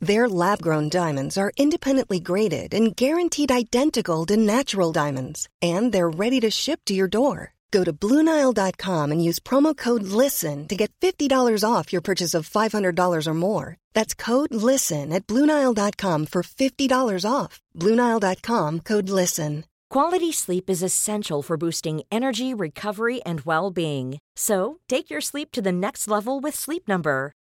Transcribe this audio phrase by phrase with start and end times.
[0.00, 6.08] Their lab grown diamonds are independently graded and guaranteed identical to natural diamonds, and they're
[6.08, 7.54] ready to ship to your door.
[7.70, 12.48] Go to BlueNile.com and use promo code LISTEN to get $50 off your purchase of
[12.48, 13.76] $500 or more.
[13.92, 17.60] That's code LISTEN at BlueNile.com for $50 off.
[17.76, 19.64] BlueNile.com code LISTEN.
[19.90, 24.18] Quality sleep is essential for boosting energy, recovery, and well being.
[24.36, 27.32] So, take your sleep to the next level with Sleep Number.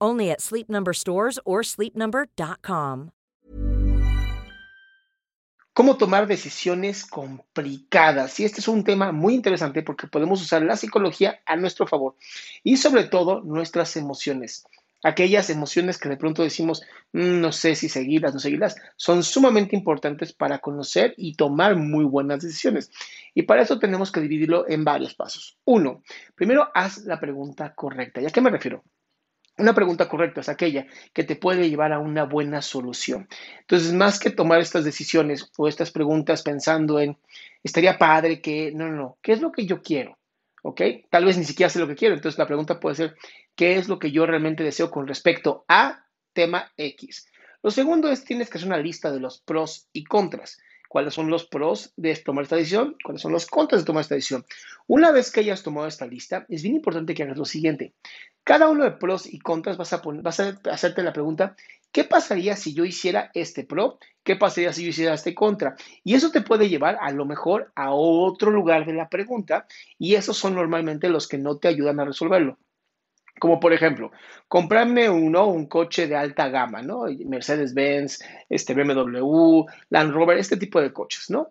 [0.00, 3.10] Only at Sleep Number stores or sleepnumber.com.
[5.76, 8.40] ¿Cómo tomar decisiones complicadas?
[8.40, 12.14] Y este es un tema muy interesante porque podemos usar la psicología a nuestro favor
[12.64, 14.64] y sobre todo nuestras emociones.
[15.02, 19.76] Aquellas emociones que de pronto decimos, "Mm, no sé si seguirlas, no seguirlas, son sumamente
[19.76, 22.90] importantes para conocer y tomar muy buenas decisiones.
[23.34, 25.58] Y para eso tenemos que dividirlo en varios pasos.
[25.66, 26.02] Uno,
[26.34, 28.22] primero haz la pregunta correcta.
[28.22, 28.82] ¿Y a qué me refiero?
[29.58, 33.26] Una pregunta correcta es aquella que te puede llevar a una buena solución.
[33.60, 37.16] Entonces, más que tomar estas decisiones o estas preguntas pensando en,
[37.62, 40.18] estaría padre que, no, no, no, ¿qué es lo que yo quiero?
[40.62, 40.82] ¿Ok?
[41.10, 42.14] Tal vez ni siquiera sé lo que quiero.
[42.14, 43.16] Entonces, la pregunta puede ser,
[43.54, 46.04] ¿qué es lo que yo realmente deseo con respecto a
[46.34, 47.26] tema X?
[47.62, 50.58] Lo segundo es, tienes que hacer una lista de los pros y contras.
[50.88, 52.96] ¿Cuáles son los pros de tomar esta decisión?
[53.02, 54.44] ¿Cuáles son los contras de tomar esta decisión?
[54.86, 57.94] Una vez que hayas tomado esta lista, es bien importante que hagas lo siguiente.
[58.46, 61.56] Cada uno de pros y contras vas a, poner, vas a hacerte la pregunta,
[61.90, 63.98] ¿qué pasaría si yo hiciera este pro?
[64.22, 65.74] ¿Qué pasaría si yo hiciera este contra?
[66.04, 69.66] Y eso te puede llevar a lo mejor a otro lugar de la pregunta
[69.98, 72.56] y esos son normalmente los que no te ayudan a resolverlo.
[73.40, 74.12] Como por ejemplo,
[74.46, 77.06] comprarme uno, un coche de alta gama, ¿no?
[77.26, 81.50] Mercedes-Benz, este BMW, Land Rover, este tipo de coches, ¿no?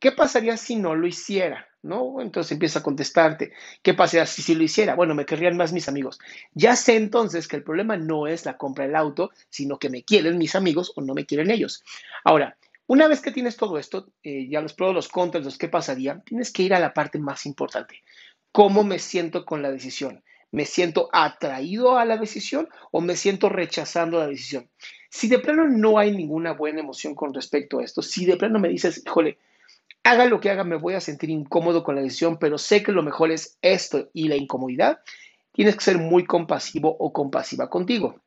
[0.00, 1.69] ¿Qué pasaría si no lo hiciera?
[1.82, 2.20] ¿No?
[2.20, 3.52] Entonces empieza a contestarte,
[3.82, 4.94] ¿qué pasaría si, si lo hiciera?
[4.94, 6.18] Bueno, me querrían más mis amigos.
[6.54, 10.02] Ya sé entonces que el problema no es la compra del auto, sino que me
[10.02, 11.82] quieren mis amigos o no me quieren ellos.
[12.24, 15.68] Ahora, una vez que tienes todo esto, eh, ya los pros, los contras, los qué
[15.68, 18.02] pasaría, tienes que ir a la parte más importante.
[18.52, 20.24] ¿Cómo me siento con la decisión?
[20.50, 24.68] ¿Me siento atraído a la decisión o me siento rechazando la decisión?
[25.08, 28.58] Si de plano no hay ninguna buena emoción con respecto a esto, si de plano
[28.58, 29.38] me dices, híjole,
[30.04, 32.92] haga lo que haga, me voy a sentir incómodo con la decisión, pero sé que
[32.92, 35.00] lo mejor es esto y la incomodidad,
[35.52, 38.20] tienes que ser muy compasivo o compasiva contigo.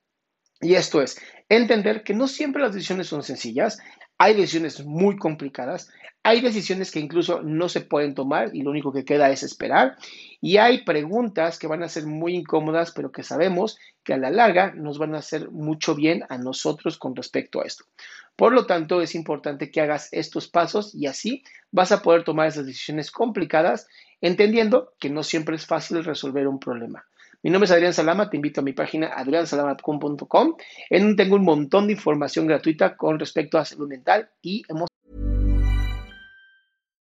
[0.62, 1.20] Y esto es
[1.50, 3.80] entender que no siempre las decisiones son sencillas,
[4.18, 5.90] hay decisiones muy complicadas,
[6.24, 9.98] hay decisiones que incluso no se pueden tomar y lo único que queda es esperar.
[10.40, 14.30] Y hay preguntas que van a ser muy incómodas, pero que sabemos que a la
[14.30, 17.84] larga nos van a hacer mucho bien a nosotros con respecto a esto.
[18.36, 22.48] Por lo tanto, es importante que hagas estos pasos y así vas a poder tomar
[22.48, 23.88] esas decisiones complicadas,
[24.22, 27.06] entendiendo que no siempre es fácil resolver un problema.
[27.44, 30.56] Mi nombre es Adrián Salama, te invito a mi página adriansalama.com,
[30.90, 34.93] en tengo un montón de información gratuita con respecto a salud mental y emocional.